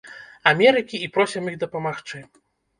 Амерыкі 0.51 1.03
і 1.09 1.11
просім 1.19 1.43
іх 1.53 1.61
дапамагчы. 1.67 2.27